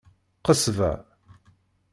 Qesba. 0.45 0.91